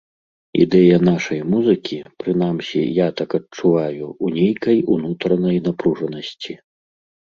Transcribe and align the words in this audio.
Ідэя 0.63 0.95
нашай 1.09 1.41
музыкі, 1.53 1.99
прынамсі 2.23 2.81
я 2.97 3.07
так 3.21 3.29
адчуваю, 3.41 4.05
у 4.29 4.33
нейкай 4.39 4.77
унутранай 4.97 5.57
напружанасці. 5.69 6.53